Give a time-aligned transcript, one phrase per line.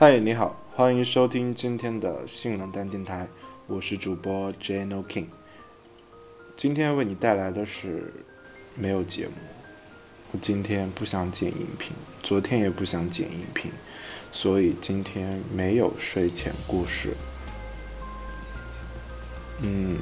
[0.00, 3.28] 嗨，你好，欢迎收听今天的性冷淡电台，
[3.66, 5.26] 我是主播 Jeno King。
[6.56, 8.10] 今天为你带来的是
[8.74, 9.34] 没有节目，
[10.32, 11.92] 我今天不想剪音频，
[12.22, 13.70] 昨天也不想剪音频，
[14.32, 17.14] 所以今天没有睡前故事。
[19.60, 19.98] 嗯，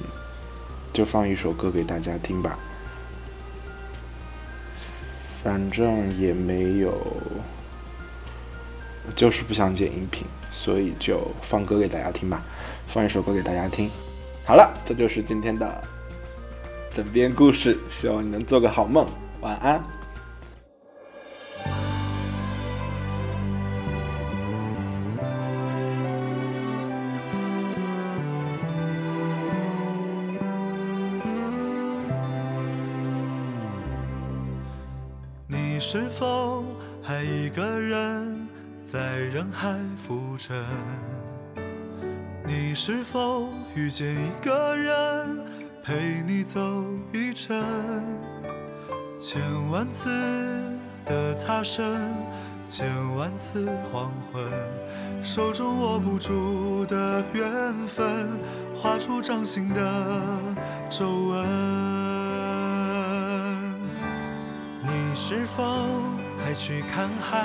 [0.92, 2.56] 就放一首歌给大家听吧，
[5.42, 6.96] 反正也没有。
[9.14, 12.42] 就是不想剪音频，所以就放歌给大家听吧，
[12.86, 13.90] 放一首歌给大家听。
[14.46, 15.84] 好了，这就是今天的
[16.94, 19.06] 枕边故事，希望你能做个好梦，
[19.40, 19.82] 晚安。
[35.46, 36.64] 你是否
[37.02, 38.48] 还一个人？
[38.90, 40.64] 在人海浮沉，
[42.46, 45.44] 你是否遇见一个人
[45.84, 46.58] 陪你走
[47.12, 47.62] 一程？
[49.20, 50.08] 千万次
[51.04, 51.84] 的擦身，
[52.66, 54.42] 千万次黄昏，
[55.22, 58.26] 手中握不住的缘分，
[58.74, 60.32] 画出掌心的
[60.88, 61.44] 皱纹。
[64.82, 65.86] 你是否
[66.42, 67.44] 还去看海？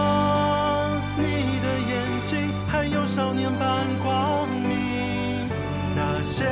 [3.13, 5.49] 少年般光明，
[5.93, 6.45] 那些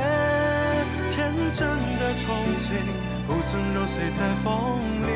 [1.09, 1.65] 天真
[1.97, 2.83] 的憧憬，
[3.25, 5.09] 不曾揉碎在风里。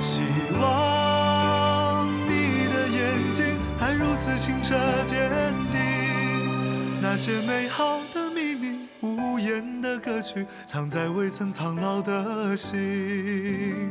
[0.00, 0.20] 希
[0.60, 3.44] 望你的眼睛
[3.80, 5.28] 还如此清澈坚
[5.72, 13.90] 定，那些美好的秘密，无言的歌曲，藏在未曾苍老的心。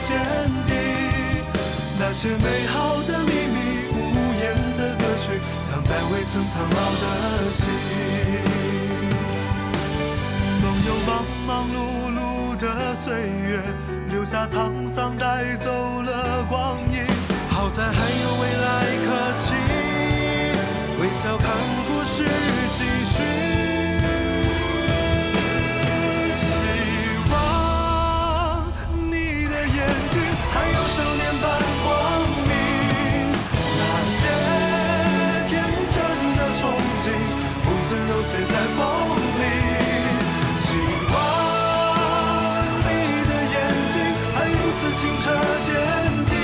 [0.00, 0.08] 坚
[0.66, 0.70] 定。
[1.98, 3.56] 那些美好的秘密，
[3.92, 3.96] 无
[4.40, 4.42] 言
[4.78, 7.04] 的歌曲，藏在未曾苍老的
[7.50, 7.60] 心。
[10.60, 11.08] 总有忙
[11.46, 11.78] 忙碌
[12.10, 12.18] 碌
[12.56, 12.64] 的
[12.94, 13.60] 岁月，
[14.10, 17.04] 留下沧桑，带走了光阴。
[17.50, 18.66] 好在还有未来
[19.04, 19.06] 可
[19.38, 19.52] 期。
[20.98, 21.46] 微笑看
[21.86, 22.24] 故事
[22.76, 23.14] 继续，
[45.00, 45.24] 清澈
[45.64, 45.68] 坚
[46.28, 46.36] 定，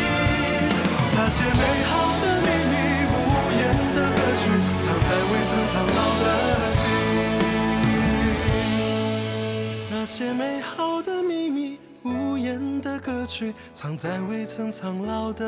[1.15, 1.93] 那些美好
[2.23, 2.75] 的秘密，
[3.13, 3.15] 无
[3.53, 3.61] 言
[3.95, 4.43] 的歌曲，
[4.83, 4.87] 藏。
[5.07, 6.25] 在未曾苍老的
[6.75, 6.81] 心，
[9.91, 12.09] 那些美好的秘密，无
[12.39, 15.45] 言的歌曲，藏在未曾苍老的